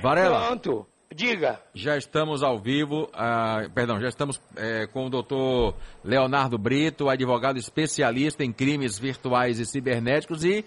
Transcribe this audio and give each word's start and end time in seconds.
Varela. 0.00 0.46
Pronto, 0.46 0.86
diga. 1.14 1.60
Já 1.74 1.96
estamos 1.96 2.42
ao 2.42 2.58
vivo, 2.58 3.08
ah, 3.12 3.68
perdão, 3.74 4.00
já 4.00 4.08
estamos 4.08 4.40
é, 4.56 4.86
com 4.86 5.06
o 5.06 5.10
doutor 5.10 5.74
Leonardo 6.02 6.56
Brito, 6.56 7.08
advogado 7.08 7.58
especialista 7.58 8.42
em 8.42 8.52
crimes 8.52 8.98
virtuais 8.98 9.58
e 9.58 9.66
cibernéticos, 9.66 10.42
e 10.44 10.64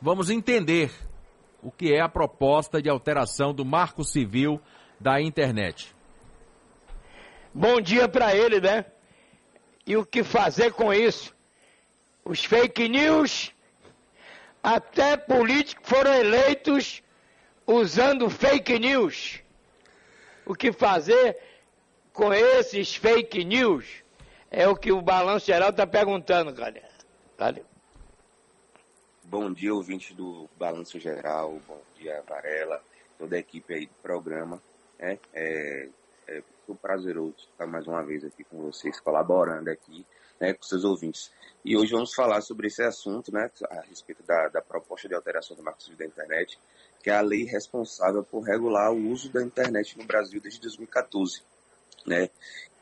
vamos 0.00 0.30
entender 0.30 0.92
o 1.62 1.70
que 1.70 1.92
é 1.92 2.00
a 2.00 2.08
proposta 2.08 2.80
de 2.80 2.88
alteração 2.88 3.52
do 3.52 3.64
marco 3.64 4.04
civil 4.04 4.60
da 5.00 5.20
internet. 5.20 5.92
Bom 7.52 7.80
dia 7.80 8.08
para 8.08 8.36
ele, 8.36 8.60
né? 8.60 8.84
E 9.84 9.96
o 9.96 10.04
que 10.04 10.22
fazer 10.22 10.72
com 10.72 10.92
isso? 10.92 11.34
Os 12.24 12.44
fake 12.44 12.88
news, 12.88 13.52
até 14.62 15.16
políticos 15.16 15.88
foram 15.88 16.12
eleitos 16.12 17.02
usando 17.66 18.30
fake 18.30 18.78
news. 18.78 19.42
O 20.44 20.54
que 20.54 20.72
fazer 20.72 21.36
com 22.12 22.32
esses 22.32 22.94
fake 22.94 23.44
news? 23.44 24.04
É 24.50 24.68
o 24.68 24.76
que 24.76 24.92
o 24.92 25.02
Balanço 25.02 25.46
Geral 25.46 25.70
está 25.70 25.86
perguntando, 25.86 26.52
galera. 26.52 26.88
Valeu. 27.36 27.64
Bom 29.24 29.52
dia, 29.52 29.74
ouvintes 29.74 30.14
do 30.14 30.48
Balanço 30.56 31.00
Geral. 31.00 31.60
Bom 31.66 31.82
dia, 31.98 32.22
Varela, 32.28 32.80
toda 33.18 33.34
a 33.34 33.38
equipe 33.40 33.74
aí 33.74 33.86
do 33.86 33.94
programa. 34.00 34.62
É, 34.98 35.18
é, 35.34 35.88
é 36.28 36.42
muito 36.66 36.80
prazeroso 36.80 37.34
estar 37.50 37.66
mais 37.66 37.86
uma 37.88 38.02
vez 38.04 38.24
aqui 38.24 38.44
com 38.44 38.62
vocês, 38.62 39.00
colaborando 39.00 39.68
aqui 39.68 40.06
né, 40.40 40.54
com 40.54 40.62
seus 40.62 40.84
ouvintes. 40.84 41.32
E 41.64 41.76
hoje 41.76 41.92
vamos 41.92 42.14
falar 42.14 42.40
sobre 42.40 42.68
esse 42.68 42.82
assunto, 42.82 43.32
né, 43.32 43.50
a 43.68 43.80
respeito 43.80 44.22
da, 44.22 44.48
da 44.48 44.62
proposta 44.62 45.08
de 45.08 45.14
alteração 45.14 45.56
do 45.56 45.62
Marco 45.62 45.82
Civil 45.82 45.98
da 45.98 46.06
Internet, 46.06 46.58
que 47.06 47.10
é 47.10 47.14
a 47.14 47.20
lei 47.20 47.44
responsável 47.44 48.24
por 48.24 48.40
regular 48.40 48.92
o 48.92 49.10
uso 49.12 49.30
da 49.30 49.40
internet 49.40 49.96
no 49.96 50.04
Brasil 50.04 50.40
desde 50.40 50.60
2014. 50.60 51.40
Né? 52.04 52.28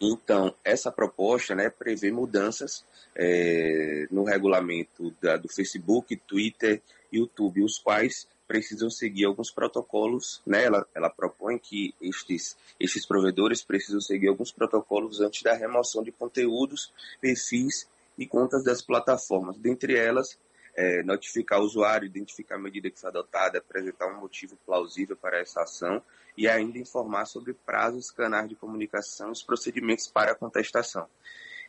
Então, 0.01 0.55
essa 0.65 0.91
proposta 0.91 1.55
né, 1.55 1.69
prevê 1.69 2.11
mudanças 2.11 2.83
é, 3.15 4.09
no 4.11 4.25
regulamento 4.25 5.15
da, 5.21 5.37
do 5.37 5.47
Facebook, 5.47 6.17
Twitter, 6.17 6.81
YouTube, 7.13 7.63
os 7.63 7.79
quais 7.79 8.27
precisam 8.49 8.89
seguir 8.89 9.27
alguns 9.27 9.51
protocolos, 9.51 10.41
né? 10.47 10.65
Ela, 10.65 10.87
ela 10.95 11.11
propõe 11.11 11.59
que 11.59 11.95
estes, 12.01 12.57
estes 12.81 13.05
provedores 13.05 13.63
precisam 13.63 14.01
seguir 14.01 14.29
alguns 14.29 14.51
protocolos 14.51 15.21
antes 15.21 15.43
da 15.43 15.53
remoção 15.53 16.03
de 16.03 16.11
conteúdos, 16.11 16.91
perfis 17.21 17.87
e 18.17 18.27
contas 18.27 18.65
das 18.65 18.81
plataformas. 18.81 19.59
Dentre 19.59 19.99
elas, 19.99 20.39
é, 20.77 21.03
notificar 21.03 21.61
o 21.61 21.65
usuário, 21.65 22.07
identificar 22.07 22.57
a 22.57 22.59
medida 22.59 22.91
que 22.91 22.99
foi 22.99 23.09
adotada, 23.09 23.59
apresentar 23.59 24.07
um 24.07 24.21
motivo 24.21 24.57
plausível 24.67 25.17
para 25.17 25.39
essa 25.39 25.63
ação 25.63 26.03
e 26.37 26.49
ainda 26.49 26.79
informar 26.79 27.27
sobre 27.27 27.55
prazos, 27.55 28.11
canais 28.11 28.49
de 28.49 28.57
comunicação 28.57 29.29
e 29.29 29.33
os 29.33 29.43
procedimentos 29.43 30.09
para 30.09 30.33
a 30.33 30.35
contestação. 30.35 31.09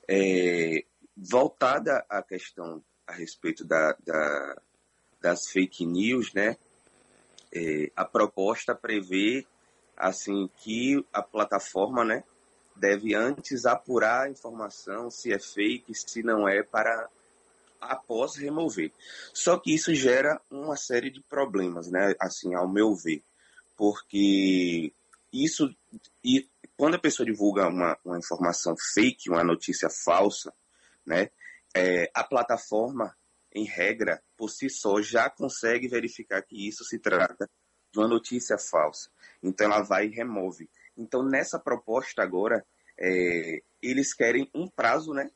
É, 0.07 0.83
voltada 1.15 2.05
à 2.09 2.21
questão 2.21 2.83
a 3.07 3.13
respeito 3.13 3.63
da, 3.63 3.95
da, 4.05 4.61
das 5.21 5.47
fake 5.47 5.85
news, 5.85 6.33
né? 6.33 6.57
É, 7.53 7.91
a 7.95 8.03
proposta 8.03 8.75
prevê 8.75 9.45
assim 9.95 10.49
que 10.57 11.05
a 11.13 11.21
plataforma, 11.21 12.03
né, 12.03 12.23
deve 12.75 13.15
antes 13.15 13.65
apurar 13.65 14.25
a 14.25 14.29
informação 14.29 15.09
se 15.09 15.31
é 15.31 15.39
fake, 15.39 15.93
se 15.95 16.21
não 16.21 16.49
é, 16.49 16.61
para 16.63 17.09
após 17.85 18.35
remover. 18.35 18.91
Só 19.33 19.57
que 19.57 19.73
isso 19.73 19.93
gera 19.93 20.41
uma 20.49 20.75
série 20.75 21.09
de 21.09 21.21
problemas, 21.21 21.89
né? 21.89 22.13
Assim, 22.19 22.53
ao 22.53 22.67
meu 22.67 22.93
ver, 22.95 23.23
porque 23.75 24.93
isso 25.31 25.75
e 26.23 26.49
quando 26.77 26.95
a 26.95 26.99
pessoa 26.99 27.25
divulga 27.25 27.67
uma, 27.67 27.97
uma 28.03 28.17
informação 28.17 28.75
fake, 28.93 29.29
uma 29.29 29.43
notícia 29.43 29.89
falsa, 29.89 30.53
né? 31.05 31.29
É, 31.75 32.09
a 32.13 32.23
plataforma, 32.23 33.15
em 33.53 33.65
regra, 33.65 34.21
por 34.37 34.49
si 34.49 34.69
só, 34.69 35.01
já 35.01 35.29
consegue 35.29 35.87
verificar 35.87 36.41
que 36.41 36.67
isso 36.67 36.83
se 36.83 36.99
trata 36.99 37.49
de 37.91 37.99
uma 37.99 38.07
notícia 38.07 38.57
falsa. 38.57 39.09
Então 39.41 39.67
ela 39.67 39.81
vai 39.81 40.07
e 40.07 40.13
remove. 40.13 40.69
Então 40.97 41.23
nessa 41.23 41.57
proposta 41.57 42.21
agora, 42.21 42.65
é, 42.99 43.61
eles 43.81 44.13
querem 44.13 44.49
um 44.53 44.67
prazo, 44.67 45.13
né? 45.13 45.29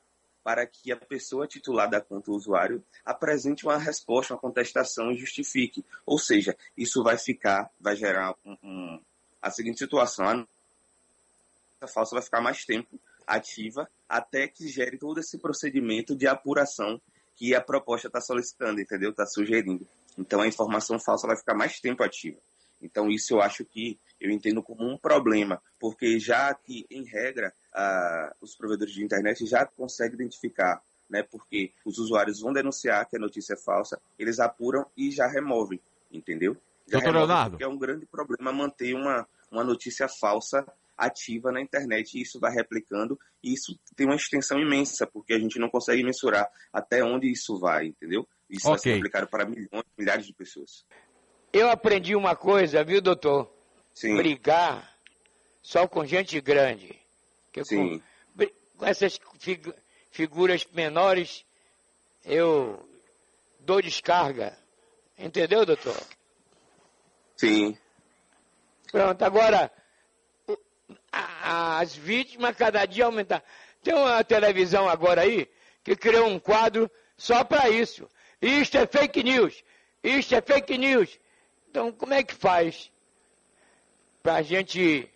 Para 0.50 0.66
que 0.66 0.92
a 0.92 0.98
pessoa 0.98 1.46
titular 1.46 1.88
da 1.88 2.02
conta, 2.02 2.32
usuário, 2.32 2.84
apresente 3.06 3.68
uma 3.68 3.78
resposta, 3.78 4.34
uma 4.34 4.40
contestação 4.40 5.12
e 5.12 5.16
justifique. 5.16 5.86
Ou 6.04 6.18
seja, 6.18 6.58
isso 6.76 7.04
vai 7.04 7.20
ficar, 7.20 7.70
vai 7.80 7.96
gerar 7.96 8.34
um, 8.44 8.58
um, 8.64 9.02
a 9.40 9.52
seguinte 9.52 9.78
situação: 9.78 10.48
a 11.80 11.88
falsa 11.88 12.16
vai 12.16 12.24
ficar 12.24 12.42
mais 12.42 12.66
tempo 12.66 13.00
ativa 13.28 13.88
até 14.10 14.48
que 14.48 14.68
gere 14.68 14.98
todo 14.98 15.20
esse 15.20 15.38
procedimento 15.38 16.16
de 16.16 16.26
apuração 16.26 17.00
que 17.36 17.54
a 17.54 17.62
proposta 17.62 18.08
está 18.08 18.20
solicitando, 18.20 18.82
entendeu? 18.82 19.12
Está 19.12 19.28
sugerindo. 19.28 19.88
Então 20.18 20.42
a 20.42 20.48
informação 20.48 21.00
falsa 21.00 21.28
vai 21.28 21.38
ficar 21.38 21.54
mais 21.54 21.80
tempo 21.80 22.02
ativa. 22.02 22.40
Então 22.82 23.10
isso 23.10 23.34
eu 23.34 23.42
acho 23.42 23.66
que 23.66 24.00
eu 24.20 24.30
entendo 24.30 24.62
como 24.62 24.86
um 24.86 24.98
problema, 24.98 25.62
porque 25.80 26.20
já 26.20 26.54
que, 26.54 26.86
em 26.90 27.04
regra, 27.04 27.54
ah, 27.74 28.34
os 28.42 28.56
provedores 28.56 28.94
de 28.94 29.04
internet 29.04 29.46
já 29.46 29.66
conseguem 29.66 30.16
identificar, 30.16 30.82
né, 31.10 31.24
porque 31.24 31.72
os 31.86 31.98
usuários 31.98 32.42
vão 32.42 32.54
denunciar 32.54 33.08
que 33.08 33.18
a 33.18 33.20
notícia 33.20 33.54
é 33.54 33.58
falsa, 33.58 34.00
eles 34.18 34.40
apuram 34.40 34.86
e 34.96 35.12
já 35.12 35.28
removem, 35.28 35.80
entendeu? 36.12 36.56
Já 36.88 37.00
Doutor 37.00 37.16
Leonardo. 37.16 37.52
Porque 37.52 37.64
é 37.64 37.68
um 37.68 37.78
grande 37.78 38.06
problema 38.06 38.52
manter 38.52 38.94
uma, 38.94 39.28
uma 39.52 39.64
notícia 39.64 40.08
falsa 40.08 40.66
ativa 40.98 41.52
na 41.52 41.62
internet 41.62 42.16
e 42.16 42.22
isso 42.22 42.40
vai 42.40 42.52
replicando 42.52 43.18
e 43.42 43.54
isso 43.54 43.80
tem 43.96 44.06
uma 44.06 44.16
extensão 44.16 44.60
imensa, 44.60 45.08
porque 45.08 45.34
a 45.34 45.40
gente 45.40 45.58
não 45.58 45.70
consegue 45.70 46.04
mensurar 46.04 46.50
até 46.74 47.02
onde 47.02 47.32
isso 47.32 47.58
vai, 47.58 47.88
entendeu? 47.88 48.28
Isso 48.50 48.68
okay. 48.68 48.72
vai 48.72 48.80
ser 48.80 48.98
aplicado 48.98 49.28
para 49.28 49.46
milhões, 49.46 49.86
milhares 49.98 50.26
de 50.26 50.34
pessoas. 50.34 50.86
Eu 51.52 51.70
aprendi 51.70 52.16
uma 52.16 52.36
coisa, 52.36 52.84
viu, 52.84 53.02
doutor? 53.02 53.52
Sim. 53.94 54.16
Brigar 54.16 54.98
só 55.62 55.88
com 55.88 56.06
gente 56.06 56.40
grande. 56.40 57.00
Sim. 57.64 58.02
Com, 58.36 58.48
com 58.78 58.86
essas 58.86 59.20
fig, 59.40 59.74
figuras 60.12 60.66
menores, 60.74 61.46
eu 62.26 62.88
dou 63.60 63.82
descarga. 63.82 64.58
Entendeu, 65.18 65.66
doutor? 65.66 66.00
Sim. 67.36 67.78
Pronto, 68.92 69.22
agora, 69.24 69.72
as 71.12 71.96
vítimas 71.96 72.56
cada 72.56 72.86
dia 72.86 73.06
aumentam. 73.06 73.42
Tem 73.84 73.94
uma 73.94 74.24
televisão 74.24 74.88
agora 74.88 75.22
aí 75.22 75.50
que 75.84 75.96
criou 75.96 76.28
um 76.28 76.40
quadro 76.40 76.90
só 77.18 77.44
para 77.44 77.70
isso. 77.70 78.10
Isto 78.42 78.78
é 78.78 78.88
fake 78.88 79.24
news. 79.24 79.64
Isto 80.04 80.36
é 80.36 80.42
fake 80.42 80.78
news. 80.78 81.20
Então, 81.70 81.92
como 81.92 82.14
é 82.14 82.24
que 82.24 82.34
faz 82.34 82.92
para 84.24 84.36
a 84.36 84.42
gente 84.42 85.08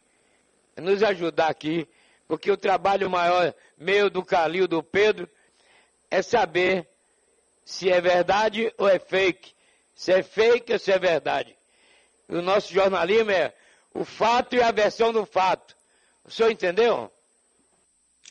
nos 0.77 1.01
ajudar 1.01 1.47
aqui? 1.47 1.87
Porque 2.27 2.51
o 2.51 2.57
trabalho 2.57 3.09
maior 3.09 3.53
meu, 3.77 4.09
do 4.09 4.23
Calil, 4.23 4.67
do 4.67 4.83
Pedro, 4.83 5.27
é 6.11 6.21
saber 6.21 6.87
se 7.65 7.89
é 7.89 7.99
verdade 7.99 8.71
ou 8.77 8.87
é 8.87 8.99
fake. 8.99 9.53
Se 9.95 10.11
é 10.11 10.21
fake 10.21 10.73
ou 10.73 10.79
se 10.79 10.91
é 10.91 10.99
verdade. 10.99 11.57
o 12.29 12.41
nosso 12.41 12.71
jornalismo 12.71 13.31
é 13.31 13.53
o 13.93 14.05
fato 14.05 14.55
e 14.55 14.61
a 14.61 14.71
versão 14.71 15.11
do 15.11 15.25
fato. 15.25 15.75
O 16.23 16.29
senhor 16.29 16.51
entendeu? 16.51 17.11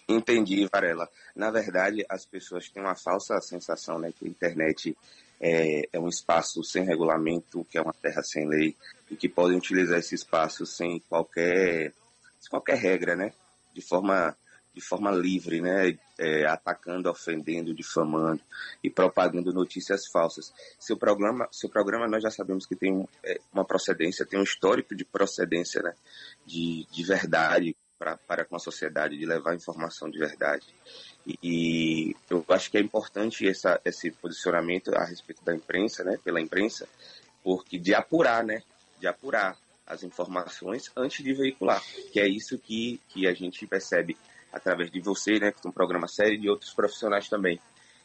Entendi, 0.08 0.68
Varela. 0.72 1.08
Na 1.34 1.50
verdade, 1.50 2.04
as 2.08 2.24
pessoas 2.24 2.68
têm 2.68 2.82
uma 2.82 2.94
falsa 2.94 3.40
sensação 3.40 3.98
né, 3.98 4.12
que 4.12 4.26
a 4.26 4.28
internet 4.28 4.96
é, 5.42 5.88
é 5.92 5.98
um 5.98 6.08
espaço 6.08 6.62
sem 6.62 6.84
regulamento, 6.84 7.66
que 7.68 7.76
é 7.76 7.82
uma 7.82 7.92
terra 7.92 8.22
sem 8.22 8.48
lei, 8.48 8.76
e 9.10 9.16
que 9.16 9.28
podem 9.28 9.58
utilizar 9.58 9.98
esse 9.98 10.14
espaço 10.14 10.64
sem 10.64 11.00
qualquer, 11.08 11.92
sem 12.38 12.48
qualquer 12.48 12.76
regra, 12.76 13.16
né? 13.16 13.32
De 13.74 13.82
forma, 13.82 14.36
de 14.72 14.80
forma 14.80 15.10
livre, 15.10 15.60
né? 15.60 15.98
É, 16.16 16.46
atacando, 16.46 17.10
ofendendo, 17.10 17.74
difamando 17.74 18.40
e 18.84 18.88
propagando 18.88 19.52
notícias 19.52 20.06
falsas. 20.06 20.52
Seu 20.78 20.96
programa, 20.96 21.48
seu 21.50 21.68
programa 21.68 22.06
nós 22.06 22.22
já 22.22 22.30
sabemos 22.30 22.64
que 22.64 22.76
tem 22.76 23.04
é, 23.24 23.40
uma 23.52 23.64
procedência, 23.64 24.24
tem 24.24 24.38
um 24.38 24.44
histórico 24.44 24.94
de 24.94 25.04
procedência, 25.04 25.82
né? 25.82 25.92
De, 26.46 26.86
de 26.92 27.02
verdade 27.02 27.74
para 28.26 28.44
com 28.44 28.56
a 28.56 28.58
sociedade, 28.58 29.16
de 29.16 29.24
levar 29.24 29.54
informação 29.54 30.10
de 30.10 30.18
verdade. 30.18 30.66
E 31.26 32.16
eu 32.28 32.44
acho 32.48 32.70
que 32.70 32.78
é 32.78 32.80
importante 32.80 33.48
essa, 33.48 33.80
esse 33.84 34.10
posicionamento 34.10 34.92
a 34.94 35.04
respeito 35.04 35.44
da 35.44 35.54
imprensa, 35.54 36.02
né, 36.02 36.18
pela 36.24 36.40
imprensa, 36.40 36.88
porque 37.44 37.78
de 37.78 37.94
apurar, 37.94 38.44
né, 38.44 38.62
de 38.98 39.06
apurar 39.06 39.56
as 39.86 40.02
informações 40.02 40.90
antes 40.96 41.24
de 41.24 41.32
veicular, 41.32 41.82
que 42.12 42.20
é 42.20 42.26
isso 42.26 42.58
que, 42.58 43.00
que 43.08 43.26
a 43.26 43.34
gente 43.34 43.66
percebe 43.66 44.16
através 44.52 44.90
de 44.90 45.00
você, 45.00 45.38
né, 45.38 45.52
que 45.52 45.64
é 45.64 45.68
um 45.68 45.72
programa 45.72 46.08
sério, 46.08 46.34
e 46.34 46.40
de 46.40 46.48
outros 46.48 46.72
profissionais 46.72 47.28
também. 47.28 47.60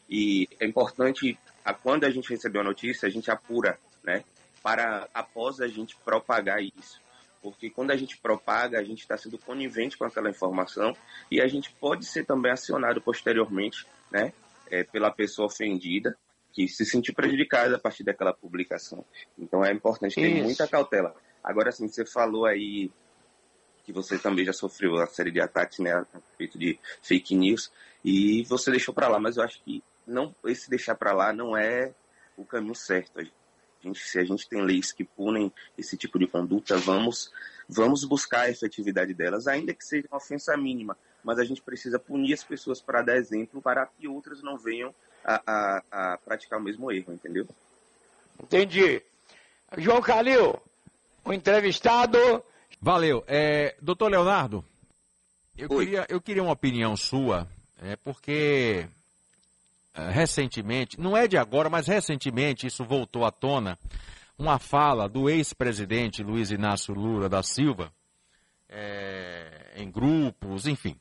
E 0.10 0.48
é 0.60 0.66
importante, 0.66 1.38
a, 1.66 1.74
quando 1.74 2.06
a 2.06 2.10
gente 2.10 2.30
recebeu 2.30 2.62
a 2.62 2.64
notícia, 2.64 3.08
a 3.08 3.12
gente 3.12 3.31
apura, 3.31 3.80
né, 4.04 4.24
para 4.62 5.08
após 5.14 5.60
a 5.60 5.68
gente 5.68 5.96
propagar 5.98 6.62
isso 6.62 7.00
porque 7.51 7.69
quando 7.69 7.91
a 7.91 7.95
gente 7.95 8.17
propaga, 8.17 8.77
a 8.77 8.83
gente 8.83 8.99
está 8.99 9.17
sendo 9.17 9.38
conivente 9.38 9.97
com 9.97 10.03
aquela 10.03 10.29
informação 10.29 10.94
e 11.31 11.39
a 11.39 11.47
gente 11.47 11.71
pode 11.79 12.05
ser 12.05 12.25
também 12.25 12.51
acionado 12.51 13.01
posteriormente, 13.01 13.85
né, 14.11 14.33
é, 14.69 14.83
pela 14.83 15.09
pessoa 15.09 15.45
ofendida 15.45 16.17
que 16.51 16.67
se 16.67 16.85
sentiu 16.85 17.13
prejudicada 17.13 17.77
a 17.77 17.79
partir 17.79 18.03
daquela 18.03 18.33
publicação. 18.33 19.05
Então 19.39 19.63
é 19.63 19.71
importante 19.71 20.15
ter 20.15 20.27
Isso. 20.27 20.44
muita 20.44 20.67
cautela. 20.67 21.15
Agora, 21.41 21.69
assim, 21.69 21.88
você 21.88 22.05
falou 22.05 22.45
aí 22.45 22.91
que 23.85 23.94
você 23.94 24.17
também 24.17 24.44
já 24.44 24.51
sofreu 24.51 24.95
uma 24.95 25.05
série 25.05 25.31
de 25.31 25.39
ataques, 25.39 25.79
né, 25.79 25.94
a 25.94 26.05
respeito 26.13 26.59
de 26.59 26.77
fake 27.01 27.33
news, 27.33 27.71
e 28.03 28.44
você 28.44 28.69
deixou 28.71 28.94
para 28.94 29.07
lá, 29.07 29.21
mas 29.21 29.38
eu 29.38 29.44
acho 29.44 29.63
que 29.63 29.81
não 30.05 30.35
esse 30.44 30.69
deixar 30.69 30.95
para 30.95 31.13
lá 31.13 31.31
não 31.31 31.55
é 31.55 31.94
o 32.35 32.44
caminho 32.44 32.75
certo. 32.75 33.25
Gente, 33.88 34.00
se 34.00 34.19
a 34.19 34.24
gente 34.24 34.48
tem 34.50 34.62
leis 34.62 34.92
que 34.92 35.04
punem 35.04 35.51
esse 35.78 35.95
tipo 35.95 36.19
de 36.19 36.28
conduta, 36.28 36.78
vamos 36.78 37.31
vamos 37.69 38.04
buscar 38.06 38.42
a 38.42 38.50
efetividade 38.50 39.13
delas, 39.13 39.48
ainda 39.48 39.74
que 39.74 39.84
seja 39.84 40.07
uma 40.10 40.18
ofensa 40.18 40.56
mínima, 40.56 40.98
mas 41.24 41.38
a 41.38 41.44
gente 41.44 41.62
precisa 41.62 42.00
punir 42.00 42.34
as 42.34 42.44
pessoas 42.44 42.81
para 42.81 43.01
dar 43.01 43.18
exemplo 43.18 43.62
para 43.62 43.86
que 43.86 44.07
outras 44.07 44.42
não 44.42 44.57
venham 44.57 44.94
a, 45.24 45.42
a, 45.45 45.84
a 45.92 46.18
praticar 46.18 46.60
o 46.60 46.63
mesmo 46.63 46.89
erro, 46.92 47.13
entendeu? 47.13 47.45
Entendi. 48.42 49.01
João 49.78 50.01
Calil, 50.01 50.62
o 51.25 51.33
entrevistado 51.33 52.44
Valeu. 52.80 53.24
É, 53.28 53.75
doutor 53.81 54.10
Leonardo, 54.10 54.63
eu 55.57 55.68
queria, 55.68 56.06
eu 56.07 56.22
queria 56.22 56.44
uma 56.44 56.54
opinião 56.54 56.95
sua, 56.95 57.48
é, 57.81 57.95
porque 57.95 58.88
recentemente, 60.11 60.99
não 60.99 61.15
é 61.15 61.27
de 61.27 61.38
agora, 61.38 61.69
mas 61.69 61.88
recentemente 61.88 62.67
isso 62.67 62.83
voltou 62.85 63.25
à 63.25 63.31
tona, 63.31 63.77
uma 64.38 64.59
fala 64.59 65.09
do 65.09 65.29
ex-presidente 65.29 66.23
Luiz 66.23 66.51
Inácio 66.51 66.94
Lula 66.94 67.27
da 67.27 67.41
Silva, 67.41 67.91
é, 68.69 69.73
em 69.75 69.89
grupos, 69.89 70.67
enfim. 70.67 70.95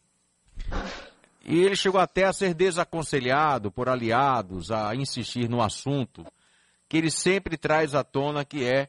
E 1.44 1.60
ele 1.60 1.76
chegou 1.76 2.00
até 2.00 2.24
a 2.24 2.32
ser 2.32 2.54
desaconselhado 2.54 3.70
por 3.70 3.88
aliados 3.88 4.70
a 4.70 4.94
insistir 4.94 5.48
no 5.48 5.62
assunto 5.62 6.26
que 6.88 6.96
ele 6.96 7.10
sempre 7.10 7.56
traz 7.56 7.94
à 7.94 8.02
tona, 8.02 8.44
que 8.44 8.64
é 8.64 8.88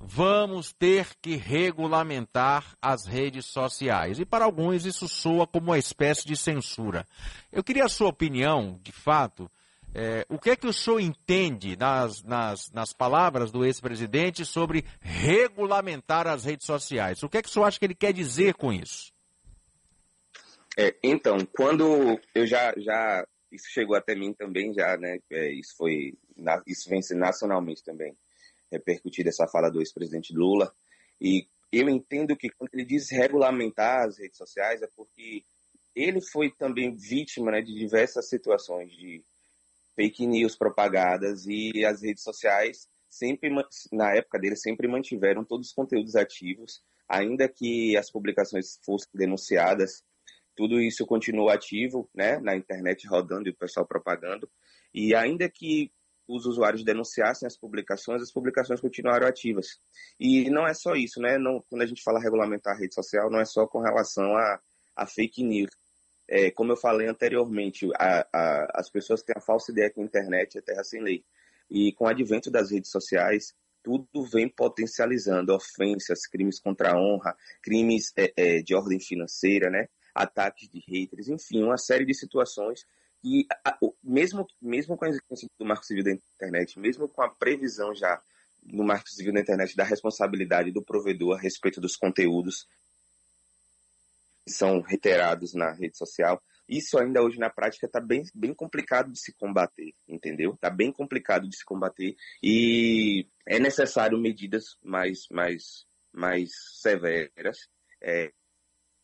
vamos 0.00 0.72
ter 0.72 1.14
que 1.20 1.36
regulamentar 1.36 2.74
as 2.80 3.04
redes 3.04 3.44
sociais. 3.46 4.18
E 4.18 4.24
para 4.24 4.46
alguns 4.46 4.86
isso 4.86 5.06
soa 5.06 5.46
como 5.46 5.66
uma 5.66 5.78
espécie 5.78 6.26
de 6.26 6.36
censura. 6.36 7.06
Eu 7.52 7.62
queria 7.62 7.84
a 7.84 7.88
sua 7.88 8.08
opinião, 8.08 8.80
de 8.82 8.92
fato, 8.92 9.50
é, 9.94 10.24
o 10.28 10.38
que 10.38 10.50
é 10.50 10.56
que 10.56 10.66
o 10.66 10.72
senhor 10.72 11.00
entende 11.00 11.76
nas, 11.76 12.22
nas, 12.22 12.70
nas 12.72 12.92
palavras 12.94 13.50
do 13.50 13.64
ex-presidente 13.64 14.44
sobre 14.44 14.84
regulamentar 15.00 16.26
as 16.26 16.44
redes 16.44 16.66
sociais? 16.66 17.22
O 17.22 17.28
que 17.28 17.38
é 17.38 17.42
que 17.42 17.48
o 17.48 17.52
senhor 17.52 17.66
acha 17.66 17.78
que 17.78 17.84
ele 17.84 17.94
quer 17.94 18.12
dizer 18.12 18.54
com 18.54 18.72
isso? 18.72 19.12
É, 20.78 20.94
então, 21.02 21.36
quando 21.54 22.18
eu 22.34 22.46
já, 22.46 22.72
já, 22.78 23.26
isso 23.52 23.66
chegou 23.68 23.96
até 23.96 24.14
mim 24.14 24.32
também 24.32 24.72
já, 24.72 24.96
né? 24.96 25.18
É, 25.28 25.52
isso 25.52 25.76
foi, 25.76 26.14
isso 26.66 26.88
vence 26.88 27.14
nacionalmente 27.14 27.82
também 27.84 28.16
repercutir 28.70 29.26
essa 29.26 29.46
fala 29.46 29.70
do 29.70 29.80
ex-presidente 29.80 30.32
Lula. 30.34 30.72
E 31.20 31.46
eu 31.72 31.88
entendo 31.88 32.36
que 32.36 32.50
quando 32.50 32.70
ele 32.74 32.84
diz 32.84 33.10
regulamentar 33.10 34.06
as 34.06 34.18
redes 34.18 34.36
sociais 34.36 34.82
é 34.82 34.88
porque 34.96 35.44
ele 35.94 36.20
foi 36.20 36.50
também 36.50 36.94
vítima 36.94 37.50
né, 37.50 37.60
de 37.60 37.74
diversas 37.74 38.28
situações 38.28 38.90
de 38.92 39.24
fake 39.94 40.26
news 40.26 40.56
propagadas 40.56 41.46
e 41.46 41.84
as 41.84 42.02
redes 42.02 42.22
sociais 42.22 42.88
sempre 43.08 43.50
na 43.92 44.14
época 44.14 44.38
dele 44.38 44.56
sempre 44.56 44.86
mantiveram 44.86 45.44
todos 45.44 45.68
os 45.68 45.72
conteúdos 45.72 46.14
ativos, 46.14 46.80
ainda 47.08 47.48
que 47.48 47.96
as 47.96 48.10
publicações 48.10 48.78
fossem 48.84 49.10
denunciadas, 49.12 50.04
tudo 50.56 50.80
isso 50.80 51.04
continua 51.04 51.54
ativo, 51.54 52.08
né, 52.14 52.38
na 52.38 52.56
internet 52.56 53.06
rodando 53.08 53.48
e 53.48 53.52
o 53.52 53.56
pessoal 53.56 53.86
propagando. 53.86 54.48
E 54.94 55.14
ainda 55.14 55.48
que 55.48 55.90
os 56.30 56.46
usuários 56.46 56.84
denunciassem 56.84 57.46
as 57.46 57.56
publicações, 57.56 58.22
as 58.22 58.32
publicações 58.32 58.80
continuaram 58.80 59.26
ativas. 59.26 59.78
E 60.18 60.48
não 60.50 60.66
é 60.66 60.72
só 60.74 60.94
isso, 60.94 61.20
né? 61.20 61.38
Não, 61.38 61.62
quando 61.68 61.82
a 61.82 61.86
gente 61.86 62.02
fala 62.02 62.20
regulamentar 62.20 62.74
a 62.74 62.78
rede 62.78 62.94
social, 62.94 63.30
não 63.30 63.40
é 63.40 63.44
só 63.44 63.66
com 63.66 63.80
relação 63.80 64.36
a, 64.36 64.60
a 64.96 65.06
fake 65.06 65.42
news. 65.42 65.70
É, 66.28 66.50
como 66.50 66.72
eu 66.72 66.76
falei 66.76 67.08
anteriormente, 67.08 67.88
a, 67.96 68.26
a, 68.32 68.80
as 68.80 68.88
pessoas 68.88 69.22
têm 69.22 69.34
a 69.36 69.40
falsa 69.40 69.72
ideia 69.72 69.90
que 69.90 70.00
a 70.00 70.04
internet 70.04 70.58
é 70.58 70.60
terra 70.60 70.84
sem 70.84 71.02
lei. 71.02 71.24
E 71.68 71.92
com 71.92 72.04
o 72.04 72.08
advento 72.08 72.50
das 72.50 72.70
redes 72.70 72.90
sociais, 72.90 73.54
tudo 73.82 74.24
vem 74.24 74.48
potencializando 74.48 75.54
ofensas, 75.54 76.26
crimes 76.26 76.60
contra 76.60 76.92
a 76.92 76.96
honra, 76.96 77.36
crimes 77.62 78.12
é, 78.16 78.32
é, 78.36 78.62
de 78.62 78.74
ordem 78.74 79.00
financeira, 79.00 79.68
né? 79.70 79.88
ataques 80.14 80.68
de 80.68 80.80
haters, 80.80 81.28
enfim, 81.28 81.62
uma 81.62 81.78
série 81.78 82.04
de 82.04 82.14
situações 82.14 82.84
e 83.22 83.46
mesmo, 84.02 84.46
mesmo 84.60 84.96
com 84.96 85.04
a 85.04 85.08
existência 85.08 85.48
do 85.58 85.66
Marco 85.66 85.84
Civil 85.84 86.04
da 86.04 86.12
Internet, 86.12 86.78
mesmo 86.78 87.08
com 87.08 87.22
a 87.22 87.28
previsão 87.28 87.94
já 87.94 88.20
no 88.62 88.84
Marco 88.84 89.08
Civil 89.08 89.32
da 89.32 89.40
Internet 89.40 89.76
da 89.76 89.84
responsabilidade 89.84 90.70
do 90.70 90.82
provedor 90.82 91.36
a 91.36 91.40
respeito 91.40 91.80
dos 91.80 91.96
conteúdos 91.96 92.66
que 94.46 94.52
são 94.52 94.80
reiterados 94.80 95.54
na 95.54 95.72
rede 95.72 95.96
social, 95.96 96.42
isso 96.70 96.98
ainda 96.98 97.20
hoje 97.20 97.38
na 97.38 97.50
prática 97.50 97.86
está 97.86 98.00
bem, 98.00 98.22
bem 98.34 98.54
complicado 98.54 99.12
de 99.12 99.18
se 99.18 99.32
combater, 99.34 99.92
entendeu? 100.06 100.54
Está 100.54 100.70
bem 100.70 100.92
complicado 100.92 101.48
de 101.48 101.56
se 101.56 101.64
combater 101.64 102.14
e 102.42 103.26
é 103.46 103.58
necessário 103.58 104.16
medidas 104.16 104.78
mais, 104.82 105.26
mais, 105.30 105.84
mais 106.12 106.50
severas. 106.80 107.68
É, 108.00 108.32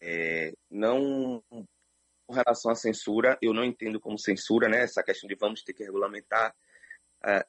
é, 0.00 0.52
não 0.70 1.42
com 2.26 2.34
relação 2.34 2.70
à 2.70 2.74
censura, 2.74 3.38
eu 3.40 3.54
não 3.54 3.64
entendo 3.64 4.00
como 4.00 4.18
censura, 4.18 4.68
né? 4.68 4.80
Essa 4.82 5.02
questão 5.02 5.28
de 5.28 5.36
vamos 5.36 5.62
ter 5.62 5.72
que 5.72 5.84
regulamentar 5.84 6.54
a, 7.22 7.38
a, 7.38 7.44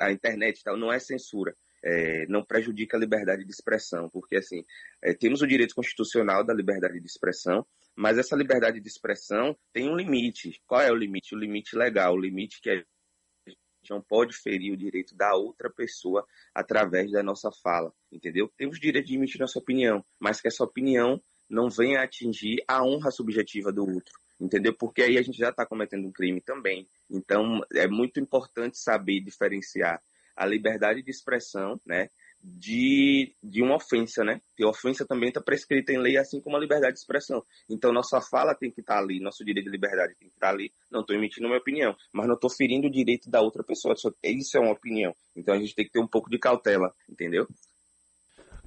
a, 0.00 0.06
a 0.06 0.12
internet 0.12 0.62
tal, 0.62 0.76
não 0.76 0.92
é 0.92 0.98
censura. 0.98 1.56
É, 1.86 2.26
não 2.28 2.42
prejudica 2.42 2.96
a 2.96 3.00
liberdade 3.00 3.44
de 3.44 3.50
expressão, 3.50 4.08
porque 4.08 4.36
assim 4.36 4.64
é, 5.02 5.12
temos 5.12 5.42
o 5.42 5.46
direito 5.46 5.74
constitucional 5.74 6.42
da 6.42 6.54
liberdade 6.54 6.98
de 6.98 7.06
expressão, 7.06 7.66
mas 7.94 8.16
essa 8.16 8.34
liberdade 8.34 8.80
de 8.80 8.88
expressão 8.88 9.54
tem 9.70 9.90
um 9.90 9.94
limite. 9.94 10.62
Qual 10.66 10.80
é 10.80 10.90
o 10.90 10.94
limite? 10.94 11.34
O 11.34 11.38
limite 11.38 11.76
legal, 11.76 12.14
o 12.14 12.18
limite 12.18 12.58
que 12.62 12.70
a 12.70 12.76
gente 12.76 13.90
não 13.90 14.00
pode 14.00 14.34
ferir 14.34 14.72
o 14.72 14.78
direito 14.78 15.14
da 15.14 15.34
outra 15.34 15.68
pessoa 15.68 16.26
através 16.54 17.12
da 17.12 17.22
nossa 17.22 17.52
fala, 17.62 17.92
entendeu? 18.10 18.50
Temos 18.56 18.80
direito 18.80 19.08
de 19.08 19.16
emitir 19.16 19.38
nossa 19.38 19.58
opinião, 19.58 20.02
mas 20.18 20.40
que 20.40 20.48
essa 20.48 20.64
opinião 20.64 21.22
não 21.48 21.68
venha 21.68 22.02
atingir 22.02 22.62
a 22.66 22.84
honra 22.84 23.10
subjetiva 23.10 23.72
do 23.72 23.82
outro, 23.82 24.14
entendeu? 24.40 24.74
Porque 24.74 25.02
aí 25.02 25.18
a 25.18 25.22
gente 25.22 25.38
já 25.38 25.50
está 25.50 25.66
cometendo 25.66 26.06
um 26.06 26.12
crime 26.12 26.40
também. 26.40 26.88
Então, 27.10 27.60
é 27.74 27.86
muito 27.86 28.20
importante 28.20 28.78
saber 28.78 29.20
diferenciar 29.20 30.02
a 30.36 30.46
liberdade 30.46 31.02
de 31.02 31.10
expressão, 31.10 31.80
né, 31.86 32.10
de, 32.44 33.34
de 33.42 33.62
uma 33.62 33.76
ofensa, 33.76 34.22
né? 34.22 34.40
Que 34.54 34.62
a 34.62 34.68
ofensa 34.68 35.06
também 35.06 35.28
está 35.28 35.40
prescrita 35.40 35.92
em 35.92 35.98
lei, 35.98 36.18
assim 36.18 36.40
como 36.40 36.56
a 36.56 36.60
liberdade 36.60 36.92
de 36.92 36.98
expressão. 36.98 37.42
Então, 37.70 37.90
nossa 37.90 38.20
fala 38.20 38.54
tem 38.54 38.70
que 38.70 38.82
estar 38.82 38.96
tá 38.96 39.00
ali, 39.00 39.18
nosso 39.18 39.42
direito 39.42 39.64
de 39.64 39.70
liberdade 39.70 40.14
tem 40.18 40.28
que 40.28 40.34
estar 40.34 40.48
tá 40.48 40.52
ali. 40.52 40.70
Não 40.90 41.00
estou 41.00 41.16
emitindo 41.16 41.46
minha 41.46 41.58
opinião, 41.58 41.96
mas 42.12 42.26
não 42.26 42.34
estou 42.34 42.50
ferindo 42.50 42.86
o 42.86 42.90
direito 42.90 43.30
da 43.30 43.40
outra 43.40 43.64
pessoa. 43.64 43.94
Isso 44.22 44.58
é 44.58 44.60
uma 44.60 44.72
opinião. 44.72 45.14
Então, 45.34 45.54
a 45.54 45.58
gente 45.58 45.74
tem 45.74 45.86
que 45.86 45.92
ter 45.92 46.00
um 46.00 46.06
pouco 46.06 46.28
de 46.28 46.38
cautela, 46.38 46.94
entendeu? 47.08 47.48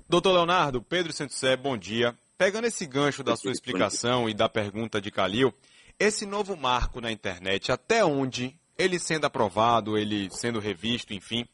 Doutor 0.10 0.32
Leonardo, 0.32 0.82
Pedro 0.82 1.14
Santos 1.14 1.40
bom 1.62 1.78
dia. 1.78 2.18
Pegando 2.38 2.68
esse 2.68 2.86
gancho 2.86 3.24
da 3.24 3.36
sua 3.36 3.52
explicação 3.54 4.30
e 4.30 4.34
da 4.34 4.48
pergunta 4.48 5.02
de 5.02 5.10
Calil, 5.10 5.54
esse 5.98 6.26
novo 6.26 6.56
marco 6.56 7.02
na 7.02 7.12
internet, 7.12 7.72
até 7.72 8.06
onde 8.06 8.60
ele 8.78 9.00
sendo 9.00 9.26
aprovado, 9.26 9.98
ele 9.98 10.30
sendo 10.30 10.60
revisto, 10.60 11.14
enfim, 11.14 11.48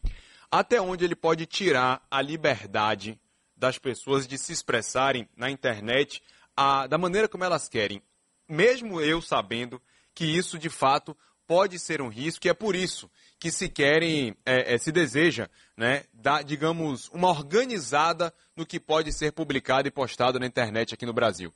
até 0.51 0.81
onde 0.81 1.05
ele 1.05 1.15
pode 1.15 1.45
tirar 1.45 2.05
a 2.11 2.21
liberdade 2.21 3.17
das 3.55 3.77
pessoas 3.77 4.27
de 4.27 4.37
se 4.37 4.51
expressarem 4.51 5.27
na 5.37 5.49
internet 5.49 6.21
a, 6.55 6.85
da 6.85 6.97
maneira 6.97 7.29
como 7.29 7.45
elas 7.45 7.69
querem, 7.69 8.03
mesmo 8.47 8.99
eu 8.99 9.21
sabendo 9.21 9.81
que 10.13 10.25
isso 10.25 10.59
de 10.59 10.69
fato 10.69 11.15
pode 11.47 11.79
ser 11.79 12.01
um 12.01 12.09
risco 12.09 12.45
e 12.45 12.49
é 12.49 12.53
por 12.53 12.75
isso 12.75 13.09
que 13.43 13.51
se 13.51 13.67
querem, 13.67 14.37
é, 14.45 14.73
é, 14.73 14.77
se 14.77 14.89
deseja, 14.89 15.49
né, 15.75 16.05
dar, 16.13 16.45
digamos, 16.45 17.09
uma 17.09 17.29
organizada 17.29 18.33
no 18.55 18.65
que 18.65 18.79
pode 18.79 19.11
ser 19.11 19.33
publicado 19.33 19.85
e 19.85 19.91
postado 19.91 20.39
na 20.39 20.45
internet 20.45 20.93
aqui 20.93 21.05
no 21.05 21.11
Brasil? 21.11 21.53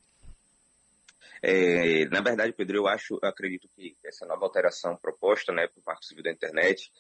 É, 1.42 2.04
na 2.10 2.20
verdade, 2.20 2.52
Pedro, 2.52 2.76
eu 2.76 2.88
acho, 2.90 3.18
eu 3.24 3.30
acredito 3.30 3.70
que 3.74 3.96
essa 4.04 4.26
nova 4.26 4.44
alteração 4.44 4.98
proposta, 4.98 5.54
né, 5.54 5.66
para 5.66 5.80
o 5.80 5.84
Marco 5.86 6.04
Civil 6.04 6.26
da 6.26 6.30
Internet, 6.30 6.92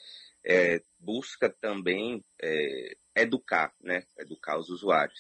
é, 0.42 0.82
busca 0.98 1.54
também 1.60 2.24
é, 2.42 2.96
educar, 3.14 3.74
né, 3.82 4.04
educar 4.18 4.58
os 4.58 4.70
usuários, 4.70 5.20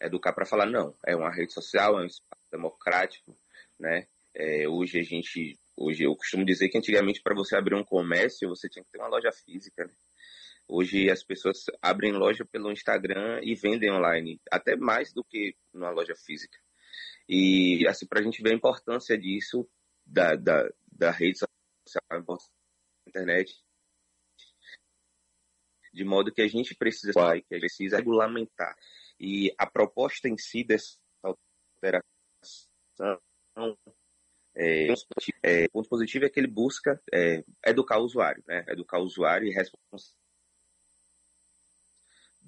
educar 0.00 0.32
para 0.32 0.46
falar 0.46 0.64
não, 0.64 0.96
é 1.06 1.14
uma 1.14 1.30
rede 1.30 1.52
social, 1.52 1.98
é 1.98 2.02
um 2.02 2.06
espaço 2.06 2.44
democrático, 2.50 3.36
né, 3.78 4.06
é, 4.34 4.66
hoje 4.66 4.98
a 4.98 5.02
gente 5.02 5.58
Hoje 5.76 6.04
eu 6.04 6.16
costumo 6.16 6.44
dizer 6.44 6.70
que 6.70 6.78
antigamente 6.78 7.20
para 7.22 7.34
você 7.34 7.54
abrir 7.54 7.74
um 7.74 7.84
comércio 7.84 8.48
você 8.48 8.66
tinha 8.68 8.82
que 8.82 8.90
ter 8.90 8.98
uma 8.98 9.08
loja 9.08 9.30
física, 9.30 9.84
né? 9.84 9.94
Hoje 10.66 11.10
as 11.10 11.22
pessoas 11.22 11.64
abrem 11.82 12.12
loja 12.12 12.44
pelo 12.44 12.72
Instagram 12.72 13.40
e 13.42 13.54
vendem 13.54 13.92
online, 13.92 14.40
até 14.50 14.74
mais 14.74 15.12
do 15.12 15.22
que 15.22 15.54
numa 15.72 15.90
loja 15.90 16.14
física. 16.16 16.58
E 17.28 17.86
assim, 17.86 18.06
para 18.06 18.20
a 18.20 18.22
gente 18.22 18.42
ver 18.42 18.52
a 18.52 18.56
importância 18.56 19.18
disso, 19.18 19.68
da, 20.04 20.34
da, 20.34 20.68
da 20.90 21.10
rede 21.10 21.38
social, 21.38 22.02
da 22.10 22.36
internet, 23.06 23.54
de 25.92 26.04
modo 26.04 26.32
que 26.32 26.42
a 26.42 26.48
gente 26.48 26.74
precisa, 26.74 27.12
que 27.12 27.20
a 27.20 27.34
gente 27.34 27.60
precisa 27.60 27.98
regulamentar. 27.98 28.76
E 29.20 29.54
a 29.58 29.66
proposta 29.66 30.28
em 30.28 30.36
si 30.36 30.64
dessa 30.64 30.98
alteração 31.22 32.02
é, 34.56 34.94
é, 35.42 35.68
ponto 35.68 35.88
positivo 35.88 36.24
é 36.24 36.28
que 36.28 36.40
ele 36.40 36.46
busca 36.46 37.00
é, 37.12 37.44
educar 37.66 37.98
o 37.98 38.04
usuário, 38.04 38.42
né? 38.46 38.64
Educar 38.68 38.98
o 38.98 39.04
usuário 39.04 39.46
e 39.46 39.52
responsabilizar 39.52 40.26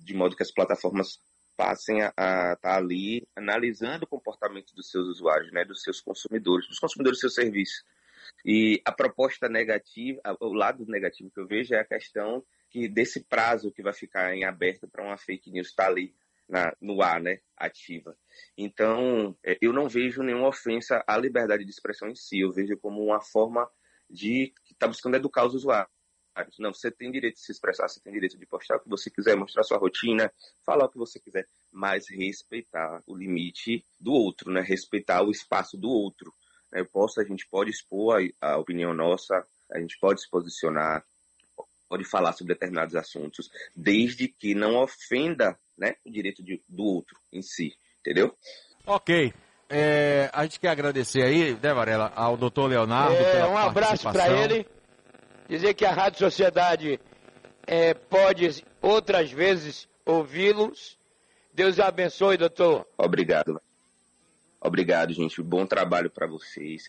de 0.09 0.15
modo 0.15 0.35
que 0.35 0.43
as 0.43 0.50
plataformas 0.50 1.21
passem 1.57 2.03
a 2.03 2.09
estar 2.09 2.57
tá 2.57 2.77
ali 2.77 3.27
analisando 3.37 4.05
o 4.05 4.09
comportamento 4.09 4.75
dos 4.75 4.91
seus 4.91 5.07
usuários, 5.09 5.53
né, 5.53 5.65
dos 5.65 5.83
seus 5.83 6.00
consumidores, 6.00 6.69
dos 6.69 6.79
consumidores 6.79 7.19
do 7.19 7.21
seu 7.21 7.31
serviço. 7.31 7.85
E 8.45 8.81
a 8.85 8.93
proposta 8.93 9.49
negativa, 9.49 10.21
o 10.41 10.53
lado 10.53 10.87
negativo 10.87 11.31
que 11.31 11.41
eu 11.41 11.47
vejo 11.47 11.75
é 11.75 11.81
a 11.81 11.85
questão 11.85 12.45
que 12.71 12.88
desse 12.88 13.25
prazo 13.25 13.73
que 13.73 13.83
vai 13.83 13.93
ficar 13.93 14.35
em 14.35 14.45
aberto 14.45 14.87
para 14.87 15.05
uma 15.05 15.17
fake 15.17 15.50
news 15.50 15.69
estar 15.69 15.85
tá 15.85 15.91
ali 15.91 16.15
na, 16.49 16.75
no 16.81 17.02
ar, 17.02 17.21
né, 17.21 17.40
ativa. 17.57 18.17
Então, 18.57 19.37
é, 19.45 19.59
eu 19.61 19.73
não 19.73 19.88
vejo 19.88 20.23
nenhuma 20.23 20.49
ofensa 20.49 21.05
à 21.07 21.17
liberdade 21.17 21.64
de 21.64 21.71
expressão 21.71 22.09
em 22.09 22.14
si, 22.14 22.40
eu 22.40 22.52
vejo 22.52 22.76
como 22.78 23.02
uma 23.02 23.21
forma 23.21 23.69
de 24.09 24.52
que 24.64 24.73
está 24.73 24.87
buscando 24.87 25.17
educar 25.17 25.47
os 25.47 25.55
usuários. 25.55 25.90
Não, 26.59 26.73
você 26.73 26.90
tem 26.90 27.11
direito 27.11 27.35
de 27.35 27.40
se 27.40 27.50
expressar, 27.50 27.88
você 27.88 28.00
tem 28.00 28.12
direito 28.12 28.38
de 28.38 28.47
postar 28.47 28.76
o 28.76 28.81
que 28.81 28.88
você 28.88 29.11
quiser, 29.11 29.37
mostrar 29.37 29.64
sua 29.64 29.76
rotina, 29.76 30.33
falar 30.64 30.85
o 30.85 30.88
que 30.88 30.97
você 30.97 31.19
quiser, 31.19 31.45
mas 31.73 32.09
respeitar 32.09 33.02
o 33.07 33.17
limite 33.17 33.85
do 33.99 34.12
outro, 34.12 34.50
né? 34.52 34.61
Respeitar 34.61 35.23
o 35.23 35.33
espaço 35.33 35.76
do 35.76 35.88
outro. 35.88 36.33
Eu 36.73 36.87
posso, 36.87 37.21
a 37.21 37.25
gente 37.25 37.47
pode 37.49 37.71
expor 37.71 38.23
a, 38.40 38.52
a 38.52 38.57
opinião 38.59 38.95
nossa, 38.95 39.45
a 39.73 39.81
gente 39.81 39.99
pode 39.99 40.21
se 40.21 40.31
posicionar, 40.31 41.05
pode 41.88 42.04
falar 42.04 42.33
sobre 42.33 42.54
determinados 42.54 42.95
assuntos, 42.95 43.50
desde 43.75 44.28
que 44.28 44.54
não 44.54 44.76
ofenda 44.76 45.59
né, 45.76 45.95
o 46.04 46.11
direito 46.11 46.42
de, 46.42 46.62
do 46.68 46.85
outro 46.85 47.18
em 47.33 47.42
si, 47.42 47.73
entendeu? 48.00 48.37
Ok. 48.87 49.33
É, 49.71 50.30
a 50.33 50.45
gente 50.45 50.59
quer 50.59 50.71
agradecer 50.71 51.23
aí, 51.23 51.52
né, 51.54 51.75
Varela, 51.75 52.12
ao 52.14 52.37
doutor 52.37 52.68
Leonardo. 52.68 53.14
É, 53.14 53.47
um 53.47 53.57
abraço 53.57 54.11
para 54.11 54.28
ele. 54.28 54.66
Dizer 55.49 55.75
que 55.75 55.85
a 55.85 55.92
Rádio 55.92 56.18
Sociedade 56.18 57.00
é, 57.66 57.95
pode 57.95 58.64
outras 58.80 59.30
vezes 59.30 59.88
ouvi-los. 60.04 60.99
Deus 61.52 61.78
abençoe, 61.78 62.37
doutor. 62.37 62.87
Obrigado. 62.97 63.61
Obrigado, 64.61 65.12
gente. 65.12 65.42
Bom 65.42 65.66
trabalho 65.66 66.11
para 66.11 66.26
vocês. 66.26 66.88